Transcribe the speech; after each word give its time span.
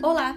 Olá! 0.00 0.36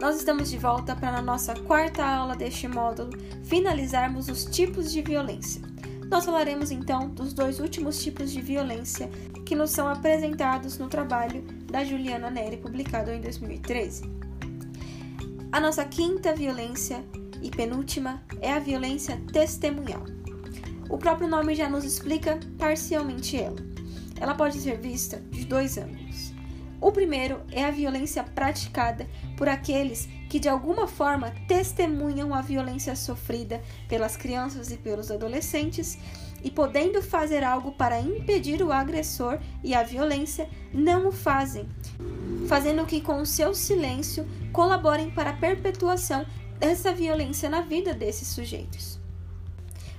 Nós 0.00 0.16
estamos 0.16 0.48
de 0.48 0.56
volta 0.56 0.94
para 0.94 1.20
nossa 1.20 1.54
quarta 1.54 2.04
aula 2.04 2.36
deste 2.36 2.68
módulo 2.68 3.10
finalizarmos 3.42 4.28
os 4.28 4.44
tipos 4.44 4.92
de 4.92 5.02
violência. 5.02 5.60
Nós 6.08 6.24
falaremos 6.24 6.70
então 6.70 7.08
dos 7.08 7.32
dois 7.32 7.58
últimos 7.58 8.00
tipos 8.00 8.30
de 8.30 8.40
violência 8.40 9.10
que 9.44 9.56
nos 9.56 9.70
são 9.70 9.88
apresentados 9.88 10.78
no 10.78 10.88
trabalho 10.88 11.42
da 11.64 11.82
Juliana 11.82 12.30
Neri, 12.30 12.58
publicado 12.58 13.10
em 13.10 13.20
2013. 13.20 14.04
A 15.50 15.58
nossa 15.58 15.84
quinta 15.84 16.32
violência 16.32 17.04
e 17.42 17.50
penúltima 17.50 18.22
é 18.40 18.52
a 18.52 18.60
violência 18.60 19.20
testemunhal. 19.32 20.04
O 20.88 20.96
próprio 20.96 21.26
nome 21.26 21.56
já 21.56 21.68
nos 21.68 21.84
explica 21.84 22.38
parcialmente 22.56 23.36
ela. 23.36 23.58
Ela 24.20 24.36
pode 24.36 24.60
ser 24.60 24.78
vista 24.78 25.20
de 25.32 25.44
dois 25.44 25.76
ângulos. 25.76 26.32
O 26.82 26.90
primeiro 26.90 27.40
é 27.52 27.64
a 27.64 27.70
violência 27.70 28.24
praticada 28.24 29.08
por 29.36 29.48
aqueles 29.48 30.08
que 30.28 30.40
de 30.40 30.48
alguma 30.48 30.88
forma 30.88 31.32
testemunham 31.46 32.34
a 32.34 32.42
violência 32.42 32.96
sofrida 32.96 33.62
pelas 33.88 34.16
crianças 34.16 34.72
e 34.72 34.76
pelos 34.76 35.08
adolescentes 35.08 35.96
e 36.42 36.50
podendo 36.50 37.00
fazer 37.00 37.44
algo 37.44 37.70
para 37.70 38.00
impedir 38.00 38.60
o 38.62 38.72
agressor 38.72 39.38
e 39.62 39.76
a 39.76 39.84
violência, 39.84 40.50
não 40.74 41.06
o 41.06 41.12
fazem, 41.12 41.68
fazendo 42.48 42.84
que 42.84 43.00
com 43.00 43.20
o 43.20 43.26
seu 43.26 43.54
silêncio 43.54 44.26
colaborem 44.52 45.08
para 45.08 45.30
a 45.30 45.36
perpetuação 45.36 46.26
dessa 46.58 46.92
violência 46.92 47.48
na 47.48 47.60
vida 47.60 47.94
desses 47.94 48.26
sujeitos. 48.26 48.98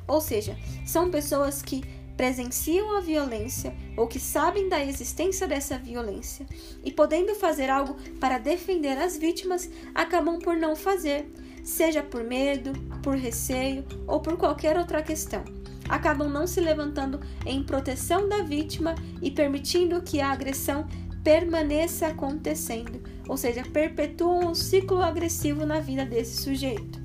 Ou 0.06 0.20
seja, 0.20 0.58
são 0.86 1.10
pessoas 1.10 1.62
que 1.62 1.82
presenciam 2.16 2.96
a 2.96 3.00
violência 3.00 3.74
ou 3.98 4.08
que 4.08 4.20
sabem 4.20 4.70
da 4.70 4.84
existência 4.84 5.48
dessa 5.48 5.78
violência 5.78 6.46
e, 6.84 6.92
podendo 6.92 7.34
fazer 7.36 7.70
algo 7.70 7.96
para 8.20 8.38
defender 8.38 8.98
as 8.98 9.18
vítimas, 9.18 9.70
acabam 9.94 10.40
por 10.40 10.56
não 10.56 10.76
fazer, 10.76 11.32
seja 11.64 12.04
por 12.04 12.24
medo, 12.24 12.72
por 13.02 13.16
receio 13.16 13.86
ou 14.08 14.20
por 14.20 14.38
qualquer 14.38 14.78
outra 14.78 15.02
questão. 15.02 15.44
Acabam 15.90 16.30
não 16.30 16.48
se 16.48 16.62
levantando 16.62 17.20
em 17.46 17.64
proteção 17.64 18.30
da 18.30 18.42
vítima 18.42 18.96
e 19.22 19.30
permitindo 19.30 20.02
que 20.02 20.22
a 20.22 20.32
agressão 20.32 20.88
permaneça 21.24 22.08
acontecendo, 22.08 23.02
ou 23.28 23.38
seja, 23.38 23.64
perpetuam 23.64 24.52
o 24.52 24.56
ciclo 24.56 25.02
agressivo 25.02 25.66
na 25.66 25.80
vida 25.80 26.06
desse 26.06 26.42
sujeito. 26.42 27.03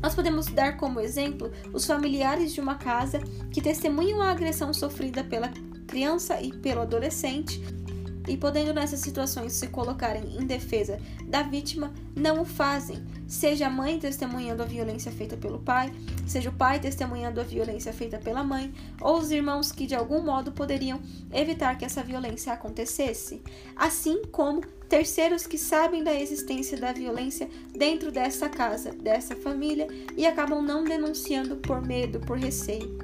Nós 0.00 0.14
podemos 0.14 0.46
dar 0.46 0.76
como 0.76 1.00
exemplo 1.00 1.50
os 1.72 1.84
familiares 1.84 2.52
de 2.52 2.60
uma 2.60 2.76
casa 2.76 3.20
que 3.50 3.60
testemunham 3.60 4.22
a 4.22 4.30
agressão 4.30 4.72
sofrida 4.72 5.24
pela 5.24 5.50
criança 5.86 6.40
e 6.40 6.52
pelo 6.52 6.82
adolescente 6.82 7.60
e 8.28 8.36
podendo 8.36 8.74
nessas 8.74 9.00
situações 9.00 9.54
se 9.54 9.68
colocarem 9.68 10.36
em 10.36 10.46
defesa 10.46 11.00
da 11.24 11.42
vítima, 11.42 11.92
não 12.14 12.42
o 12.42 12.44
fazem, 12.44 13.02
seja 13.26 13.66
a 13.66 13.70
mãe 13.70 13.98
testemunhando 13.98 14.62
a 14.62 14.66
violência 14.66 15.10
feita 15.10 15.36
pelo 15.36 15.58
pai, 15.58 15.90
seja 16.26 16.50
o 16.50 16.52
pai 16.52 16.78
testemunhando 16.78 17.40
a 17.40 17.44
violência 17.44 17.92
feita 17.92 18.18
pela 18.18 18.44
mãe, 18.44 18.72
ou 19.00 19.18
os 19.18 19.30
irmãos 19.30 19.72
que 19.72 19.86
de 19.86 19.94
algum 19.94 20.22
modo 20.22 20.52
poderiam 20.52 21.00
evitar 21.32 21.76
que 21.78 21.86
essa 21.86 22.02
violência 22.02 22.52
acontecesse, 22.52 23.42
assim 23.74 24.22
como 24.30 24.60
terceiros 24.88 25.46
que 25.46 25.58
sabem 25.58 26.02
da 26.02 26.14
existência 26.14 26.78
da 26.78 26.92
violência 26.92 27.48
dentro 27.76 28.10
dessa 28.10 28.48
casa, 28.48 28.92
dessa 28.92 29.36
família 29.36 29.86
e 30.16 30.26
acabam 30.26 30.62
não 30.62 30.82
denunciando 30.82 31.56
por 31.56 31.84
medo, 31.84 32.20
por 32.20 32.38
receio. 32.38 32.98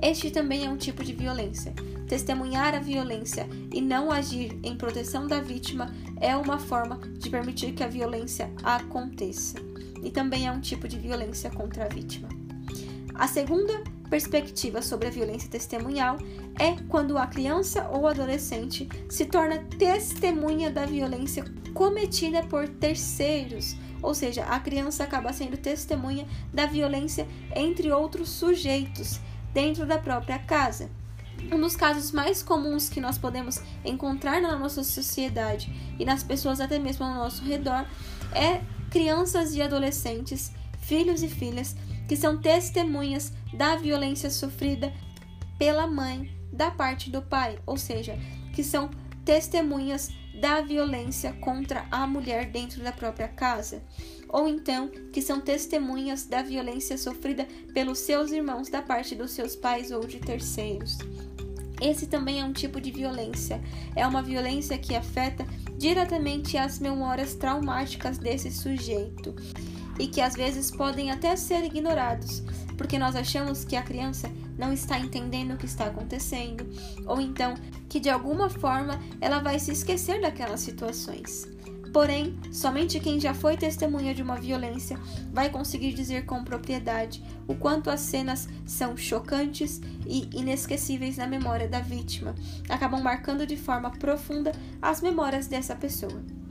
Este 0.00 0.30
também 0.30 0.66
é 0.66 0.70
um 0.70 0.76
tipo 0.76 1.04
de 1.04 1.12
violência. 1.12 1.72
Testemunhar 2.08 2.74
a 2.74 2.80
violência 2.80 3.48
e 3.72 3.80
não 3.80 4.10
agir 4.10 4.58
em 4.62 4.76
proteção 4.76 5.26
da 5.26 5.40
vítima 5.40 5.94
é 6.20 6.36
uma 6.36 6.58
forma 6.58 6.98
de 7.18 7.30
permitir 7.30 7.72
que 7.72 7.84
a 7.84 7.88
violência 7.88 8.50
aconteça. 8.62 9.56
E 10.02 10.10
também 10.10 10.46
é 10.46 10.50
um 10.50 10.60
tipo 10.60 10.88
de 10.88 10.98
violência 10.98 11.50
contra 11.50 11.84
a 11.84 11.88
vítima. 11.88 12.28
A 13.14 13.28
segunda 13.28 13.82
perspectiva 14.12 14.82
sobre 14.82 15.08
a 15.08 15.10
violência 15.10 15.48
testemunhal 15.48 16.18
é 16.60 16.76
quando 16.90 17.16
a 17.16 17.26
criança 17.26 17.88
ou 17.88 18.06
adolescente 18.06 18.86
se 19.08 19.24
torna 19.24 19.56
testemunha 19.78 20.70
da 20.70 20.84
violência 20.84 21.46
cometida 21.72 22.42
por 22.42 22.68
terceiros, 22.68 23.74
ou 24.02 24.14
seja, 24.14 24.44
a 24.44 24.60
criança 24.60 25.02
acaba 25.02 25.32
sendo 25.32 25.56
testemunha 25.56 26.26
da 26.52 26.66
violência 26.66 27.26
entre 27.56 27.90
outros 27.90 28.28
sujeitos 28.28 29.18
dentro 29.54 29.86
da 29.86 29.96
própria 29.96 30.38
casa. 30.38 30.90
Um 31.50 31.58
dos 31.58 31.74
casos 31.74 32.12
mais 32.12 32.42
comuns 32.42 32.90
que 32.90 33.00
nós 33.00 33.16
podemos 33.16 33.62
encontrar 33.82 34.42
na 34.42 34.58
nossa 34.58 34.84
sociedade 34.84 35.74
e 35.98 36.04
nas 36.04 36.22
pessoas 36.22 36.60
até 36.60 36.78
mesmo 36.78 37.06
ao 37.06 37.14
nosso 37.14 37.42
redor 37.42 37.86
é 38.34 38.60
crianças 38.90 39.54
e 39.54 39.62
adolescentes, 39.62 40.52
filhos 40.82 41.22
e 41.22 41.28
filhas 41.28 41.74
que 42.12 42.16
são 42.18 42.36
testemunhas 42.36 43.32
da 43.54 43.74
violência 43.74 44.28
sofrida 44.28 44.92
pela 45.58 45.86
mãe 45.86 46.30
da 46.52 46.70
parte 46.70 47.08
do 47.08 47.22
pai, 47.22 47.58
ou 47.64 47.78
seja, 47.78 48.18
que 48.54 48.62
são 48.62 48.90
testemunhas 49.24 50.10
da 50.38 50.60
violência 50.60 51.32
contra 51.32 51.86
a 51.90 52.06
mulher 52.06 52.50
dentro 52.50 52.82
da 52.82 52.92
própria 52.92 53.28
casa, 53.28 53.82
ou 54.28 54.46
então 54.46 54.90
que 55.10 55.22
são 55.22 55.40
testemunhas 55.40 56.26
da 56.26 56.42
violência 56.42 56.98
sofrida 56.98 57.48
pelos 57.72 58.00
seus 58.00 58.30
irmãos 58.30 58.68
da 58.68 58.82
parte 58.82 59.14
dos 59.14 59.30
seus 59.30 59.56
pais 59.56 59.90
ou 59.90 60.06
de 60.06 60.18
terceiros. 60.18 60.98
Esse 61.80 62.06
também 62.06 62.40
é 62.40 62.44
um 62.44 62.52
tipo 62.52 62.78
de 62.78 62.90
violência. 62.90 63.58
É 63.96 64.06
uma 64.06 64.22
violência 64.22 64.76
que 64.76 64.94
afeta 64.94 65.46
diretamente 65.78 66.58
as 66.58 66.78
memórias 66.78 67.34
traumáticas 67.34 68.18
desse 68.18 68.52
sujeito 68.52 69.34
e 69.98 70.06
que 70.06 70.20
às 70.20 70.34
vezes 70.34 70.70
podem 70.70 71.10
até 71.10 71.34
ser 71.36 71.64
ignorados, 71.64 72.42
porque 72.76 72.98
nós 72.98 73.14
achamos 73.14 73.64
que 73.64 73.76
a 73.76 73.82
criança 73.82 74.30
não 74.58 74.72
está 74.72 74.98
entendendo 74.98 75.54
o 75.54 75.56
que 75.56 75.66
está 75.66 75.86
acontecendo, 75.86 76.66
ou 77.06 77.20
então 77.20 77.54
que 77.88 78.00
de 78.00 78.10
alguma 78.10 78.48
forma 78.48 79.00
ela 79.20 79.38
vai 79.38 79.58
se 79.58 79.72
esquecer 79.72 80.20
daquelas 80.20 80.60
situações. 80.60 81.48
Porém, 81.92 82.38
somente 82.50 82.98
quem 82.98 83.20
já 83.20 83.34
foi 83.34 83.54
testemunha 83.54 84.14
de 84.14 84.22
uma 84.22 84.36
violência 84.36 84.98
vai 85.30 85.50
conseguir 85.50 85.92
dizer 85.92 86.24
com 86.24 86.42
propriedade 86.42 87.22
o 87.46 87.54
quanto 87.54 87.90
as 87.90 88.00
cenas 88.00 88.48
são 88.64 88.96
chocantes 88.96 89.78
e 90.06 90.28
inesquecíveis 90.32 91.18
na 91.18 91.26
memória 91.26 91.68
da 91.68 91.80
vítima, 91.80 92.34
acabam 92.68 93.02
marcando 93.02 93.46
de 93.46 93.58
forma 93.58 93.90
profunda 93.90 94.52
as 94.80 95.02
memórias 95.02 95.46
dessa 95.46 95.76
pessoa. 95.76 96.41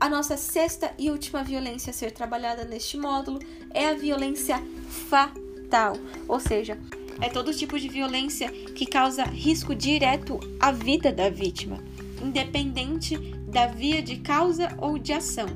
A 0.00 0.08
nossa 0.08 0.34
sexta 0.34 0.94
e 0.98 1.10
última 1.10 1.44
violência 1.44 1.90
a 1.90 1.92
ser 1.92 2.10
trabalhada 2.10 2.64
neste 2.64 2.96
módulo 2.96 3.38
é 3.74 3.86
a 3.86 3.94
violência 3.94 4.58
fatal, 4.88 5.94
ou 6.26 6.40
seja, 6.40 6.78
é 7.20 7.28
todo 7.28 7.52
tipo 7.52 7.78
de 7.78 7.86
violência 7.86 8.50
que 8.50 8.86
causa 8.86 9.24
risco 9.24 9.74
direto 9.74 10.40
à 10.58 10.72
vida 10.72 11.12
da 11.12 11.28
vítima, 11.28 11.84
independente 12.22 13.18
da 13.46 13.66
via 13.66 14.00
de 14.00 14.16
causa 14.16 14.74
ou 14.78 14.98
de 14.98 15.12
ação, 15.12 15.48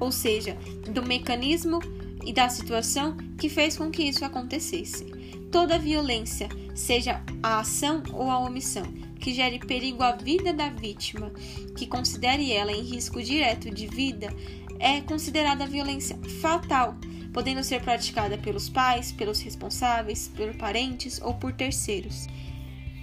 ou 0.00 0.10
seja, 0.10 0.56
do 0.90 1.02
mecanismo 1.02 1.78
e 2.24 2.32
da 2.32 2.48
situação 2.48 3.18
que 3.38 3.50
fez 3.50 3.76
com 3.76 3.90
que 3.90 4.04
isso 4.04 4.24
acontecesse. 4.24 5.04
Toda 5.52 5.78
violência, 5.78 6.48
seja 6.74 7.22
a 7.42 7.60
ação 7.60 8.02
ou 8.14 8.30
a 8.30 8.38
omissão, 8.38 8.84
que 9.20 9.34
gere 9.34 9.58
perigo 9.58 10.02
à 10.02 10.12
vida 10.12 10.52
da 10.52 10.70
vítima, 10.70 11.30
que 11.76 11.86
considere 11.86 12.52
ela 12.52 12.72
em 12.72 12.82
risco 12.82 13.22
direto 13.22 13.70
de 13.70 13.86
vida, 13.86 14.34
é 14.78 15.00
considerada 15.00 15.66
violência 15.66 16.18
fatal, 16.40 16.96
podendo 17.32 17.62
ser 17.62 17.82
praticada 17.82 18.38
pelos 18.38 18.68
pais, 18.68 19.12
pelos 19.12 19.40
responsáveis, 19.40 20.28
por 20.28 20.56
parentes 20.56 21.20
ou 21.22 21.34
por 21.34 21.52
terceiros 21.52 22.26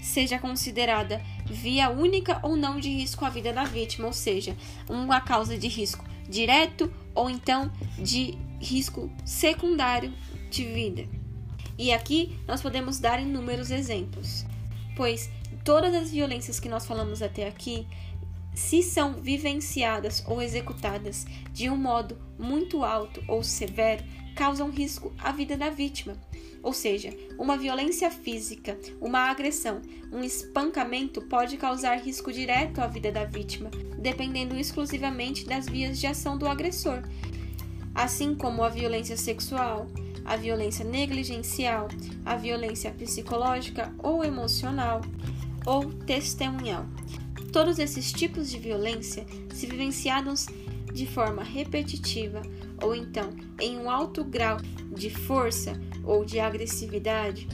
seja 0.08 0.40
considerada 0.40 1.22
via 1.46 1.90
única 1.90 2.40
ou 2.44 2.56
não 2.56 2.80
de 2.80 2.90
risco 2.90 3.26
à 3.26 3.30
vida 3.30 3.52
da 3.52 3.64
vítima, 3.66 4.08
ou 4.08 4.14
seja, 4.14 4.56
uma 4.90 5.20
causa 5.22 5.58
de 5.58 5.68
risco 5.68 6.06
direto 6.30 6.92
ou 7.16 7.30
então 7.30 7.72
de 7.98 8.38
risco 8.60 9.12
secundário 9.26 10.14
de 10.50 10.64
vida. 10.66 11.08
E 11.78 11.92
aqui 11.92 12.38
nós 12.48 12.62
podemos 12.62 13.00
dar 13.00 13.22
inúmeros 13.22 13.70
exemplos, 13.70 14.46
pois 14.96 15.30
todas 15.68 15.94
as 15.94 16.12
violências 16.12 16.62
que 16.62 16.70
nós 16.70 16.86
falamos 16.86 17.22
até 17.22 17.46
aqui, 17.46 17.86
se 18.56 18.82
são 18.82 19.16
vivenciadas 19.16 20.24
ou 20.26 20.42
executadas 20.42 21.26
de 21.52 21.70
um 21.70 21.76
modo 21.76 22.18
muito 22.40 22.86
alto 22.86 23.22
ou 23.28 23.44
severo, 23.44 24.02
causam 24.34 24.70
risco 24.70 25.14
à 25.20 25.34
vida 25.34 25.58
da 25.58 25.70
vítima. 25.70 26.16
Ou 26.64 26.72
seja, 26.72 27.10
uma 27.38 27.58
violência 27.58 28.10
física, 28.10 28.80
uma 29.02 29.30
agressão, 29.30 29.82
um 30.10 30.24
espancamento 30.24 31.22
pode 31.24 31.58
causar 31.58 31.98
risco 31.98 32.32
direto 32.32 32.80
à 32.80 32.88
vida 32.88 33.12
da 33.12 33.26
vítima, 33.26 33.70
dependendo 34.00 34.56
exclusivamente 34.56 35.46
das 35.46 35.66
vias 35.66 36.00
de 36.00 36.08
ação 36.08 36.38
do 36.38 36.48
agressor, 36.48 37.04
assim 37.94 38.36
como 38.36 38.64
a 38.64 38.70
violência 38.70 39.18
sexual, 39.18 39.88
a 40.24 40.38
violência 40.38 40.86
negligencial, 40.86 41.90
a 42.26 42.38
violência 42.38 42.90
psicológica 42.92 43.94
ou 44.02 44.24
emocional 44.24 45.02
ou 45.68 45.92
testemunhal. 45.92 46.86
Todos 47.52 47.78
esses 47.78 48.14
tipos 48.14 48.50
de 48.50 48.58
violência, 48.58 49.26
se 49.54 49.68
vivenciados 49.68 50.48
de 50.94 51.06
forma 51.06 51.44
repetitiva 51.44 52.42
ou 52.82 52.96
então 52.96 53.36
em 53.60 53.78
um 53.78 53.92
alto 53.92 54.24
grau 54.24 54.58
de 54.96 55.10
força 55.10 55.74
ou 56.04 56.24
de 56.24 56.40
agressividade, 56.40 57.48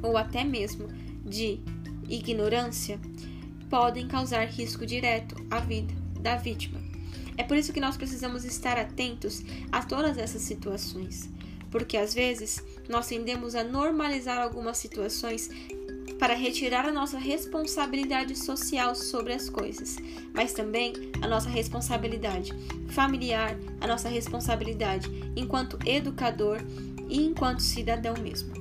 ou 0.00 0.16
até 0.16 0.44
mesmo 0.44 0.88
de 1.24 1.60
ignorância, 2.08 3.00
podem 3.68 4.06
causar 4.06 4.46
risco 4.46 4.86
direto 4.86 5.34
à 5.50 5.58
vida 5.58 5.92
da 6.20 6.36
vítima. 6.36 6.80
É 7.36 7.42
por 7.42 7.56
isso 7.56 7.72
que 7.72 7.80
nós 7.80 7.96
precisamos 7.96 8.44
estar 8.44 8.78
atentos 8.78 9.42
a 9.72 9.82
todas 9.82 10.18
essas 10.18 10.42
situações, 10.42 11.28
porque 11.70 11.96
às 11.96 12.14
vezes 12.14 12.62
nós 12.88 13.08
tendemos 13.08 13.54
a 13.54 13.64
normalizar 13.64 14.38
algumas 14.38 14.76
situações 14.76 15.48
para 16.20 16.34
retirar 16.34 16.84
a 16.84 16.92
nossa 16.92 17.18
responsabilidade 17.18 18.36
social 18.36 18.94
sobre 18.94 19.32
as 19.32 19.48
coisas, 19.48 19.96
mas 20.34 20.52
também 20.52 20.92
a 21.22 21.26
nossa 21.26 21.48
responsabilidade 21.48 22.52
familiar, 22.90 23.56
a 23.80 23.86
nossa 23.86 24.06
responsabilidade 24.06 25.10
enquanto 25.34 25.78
educador 25.86 26.58
e 27.08 27.24
enquanto 27.24 27.62
cidadão 27.62 28.14
mesmo. 28.22 28.52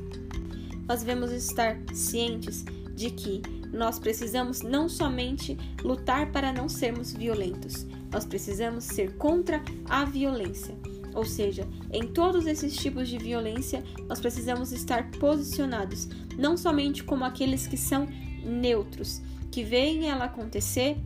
Nós 0.88 1.02
devemos 1.02 1.34
estar 1.34 1.78
cientes 1.94 2.64
de 2.96 3.12
que 3.12 3.42
nós 3.74 4.00
precisamos 4.00 4.62
não 4.62 4.88
somente 4.88 5.58
lutar 5.84 6.32
para 6.32 6.54
não 6.54 6.70
sermos 6.70 7.12
violentos, 7.12 7.86
nós 8.10 8.26
precisamos 8.26 8.86
ser 8.86 9.18
contra 9.18 9.62
a 9.90 10.06
violência. 10.06 10.76
Ou 11.14 11.26
seja, 11.26 11.68
em 11.92 12.08
todos 12.08 12.46
esses 12.46 12.76
tipos 12.76 13.08
de 13.08 13.18
violência, 13.18 13.84
nós 14.08 14.20
precisamos 14.20 14.72
estar 14.72 15.10
posicionados, 15.12 16.08
não 16.38 16.56
somente 16.56 17.04
como 17.04 17.24
aqueles 17.24 17.68
que 17.68 17.78
são 17.78 18.08
neutros, 18.44 19.22
que 19.52 19.64
veem 19.64 20.10
ela 20.10 20.26
acontecer 20.26 20.98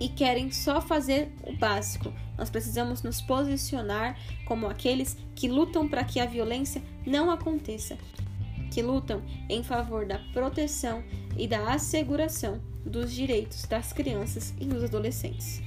e 0.00 0.08
querem 0.08 0.50
só 0.50 0.80
fazer 0.80 1.32
o 1.42 1.56
básico. 1.56 2.12
Nós 2.36 2.50
precisamos 2.50 3.02
nos 3.02 3.20
posicionar 3.20 4.18
como 4.44 4.66
aqueles 4.66 5.16
que 5.34 5.48
lutam 5.48 5.88
para 5.88 6.04
que 6.04 6.20
a 6.20 6.26
violência 6.26 6.82
não 7.06 7.30
aconteça, 7.30 7.96
que 8.72 8.82
lutam 8.82 9.22
em 9.48 9.62
favor 9.62 10.04
da 10.04 10.18
proteção 10.32 11.02
e 11.36 11.46
da 11.46 11.72
asseguração 11.72 12.60
dos 12.84 13.12
direitos 13.12 13.64
das 13.66 13.92
crianças 13.92 14.52
e 14.60 14.64
dos 14.64 14.84
adolescentes. 14.84 15.62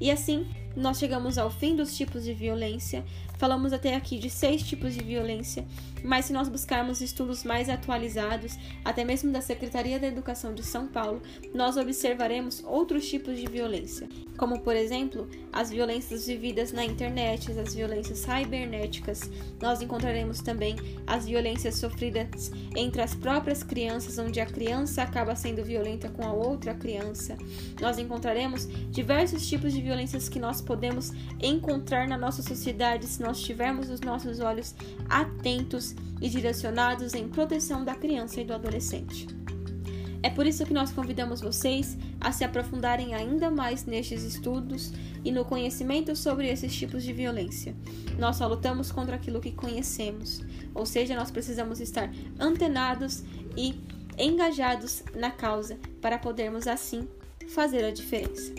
E 0.00 0.10
assim, 0.10 0.46
nós 0.74 0.98
chegamos 0.98 1.36
ao 1.36 1.50
fim 1.50 1.76
dos 1.76 1.96
tipos 1.96 2.24
de 2.24 2.32
violência. 2.32 3.04
Falamos 3.38 3.72
até 3.72 3.94
aqui 3.94 4.18
de 4.18 4.30
seis 4.30 4.62
tipos 4.62 4.94
de 4.94 5.02
violência, 5.02 5.66
mas 6.04 6.26
se 6.26 6.32
nós 6.32 6.48
buscarmos 6.48 7.00
estudos 7.00 7.42
mais 7.42 7.68
atualizados, 7.68 8.56
até 8.84 9.04
mesmo 9.04 9.32
da 9.32 9.40
Secretaria 9.40 9.98
da 9.98 10.06
Educação 10.06 10.54
de 10.54 10.62
São 10.62 10.86
Paulo, 10.86 11.22
nós 11.54 11.76
observaremos 11.76 12.62
outros 12.64 13.08
tipos 13.08 13.38
de 13.38 13.46
violência, 13.46 14.08
como 14.40 14.58
por 14.60 14.74
exemplo, 14.74 15.28
as 15.52 15.68
violências 15.68 16.26
vividas 16.26 16.72
na 16.72 16.82
internet, 16.82 17.52
as 17.52 17.74
violências 17.74 18.20
cibernéticas. 18.20 19.30
Nós 19.60 19.82
encontraremos 19.82 20.40
também 20.40 20.76
as 21.06 21.26
violências 21.26 21.74
sofridas 21.74 22.50
entre 22.74 23.02
as 23.02 23.14
próprias 23.14 23.62
crianças, 23.62 24.16
onde 24.16 24.40
a 24.40 24.46
criança 24.46 25.02
acaba 25.02 25.36
sendo 25.36 25.62
violenta 25.62 26.08
com 26.08 26.24
a 26.24 26.32
outra 26.32 26.72
criança. 26.72 27.36
Nós 27.82 27.98
encontraremos 27.98 28.66
diversos 28.90 29.46
tipos 29.46 29.74
de 29.74 29.82
violências 29.82 30.26
que 30.26 30.38
nós 30.38 30.62
podemos 30.62 31.12
encontrar 31.42 32.08
na 32.08 32.16
nossa 32.16 32.40
sociedade 32.40 33.06
se 33.06 33.20
nós 33.20 33.42
tivermos 33.42 33.90
os 33.90 34.00
nossos 34.00 34.40
olhos 34.40 34.74
atentos 35.06 35.94
e 36.18 36.30
direcionados 36.30 37.12
em 37.12 37.28
proteção 37.28 37.84
da 37.84 37.94
criança 37.94 38.40
e 38.40 38.44
do 38.44 38.54
adolescente. 38.54 39.26
É 40.22 40.28
por 40.28 40.46
isso 40.46 40.66
que 40.66 40.72
nós 40.72 40.92
convidamos 40.92 41.40
vocês 41.40 41.96
a 42.20 42.32
se 42.32 42.44
aprofundarem 42.44 43.14
ainda 43.14 43.50
mais 43.50 43.84
nestes 43.84 44.22
estudos 44.22 44.92
e 45.24 45.32
no 45.32 45.44
conhecimento 45.44 46.14
sobre 46.14 46.48
esses 46.48 46.74
tipos 46.74 47.02
de 47.02 47.12
violência. 47.12 47.74
Nós 48.18 48.36
só 48.36 48.46
lutamos 48.46 48.92
contra 48.92 49.16
aquilo 49.16 49.40
que 49.40 49.52
conhecemos, 49.52 50.42
ou 50.74 50.84
seja, 50.84 51.16
nós 51.16 51.30
precisamos 51.30 51.80
estar 51.80 52.10
antenados 52.38 53.24
e 53.56 53.80
engajados 54.18 55.02
na 55.14 55.30
causa 55.30 55.78
para 56.00 56.18
podermos 56.18 56.66
assim 56.66 57.08
fazer 57.48 57.84
a 57.84 57.90
diferença. 57.90 58.52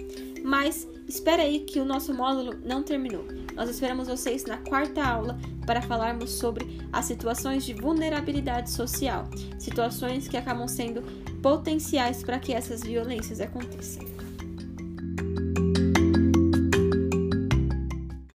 Mas 0.43 0.87
espera 1.07 1.43
aí 1.43 1.59
que 1.59 1.79
o 1.79 1.85
nosso 1.85 2.13
módulo 2.13 2.59
não 2.65 2.81
terminou. 2.81 3.25
Nós 3.55 3.69
esperamos 3.69 4.07
vocês 4.07 4.43
na 4.45 4.57
quarta 4.57 5.03
aula 5.03 5.37
para 5.65 5.81
falarmos 5.81 6.31
sobre 6.31 6.81
as 6.91 7.05
situações 7.05 7.63
de 7.63 7.73
vulnerabilidade 7.73 8.69
social, 8.69 9.29
situações 9.59 10.27
que 10.27 10.37
acabam 10.37 10.67
sendo 10.67 11.03
potenciais 11.41 12.23
para 12.23 12.39
que 12.39 12.53
essas 12.53 12.81
violências 12.81 13.39
aconteçam. 13.41 14.20